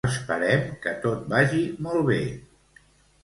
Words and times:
Esperem 0.09 0.63
que 0.85 0.93
tot 1.03 1.27
vagi 1.33 1.61
molt 1.87 2.03
bé 2.09 2.19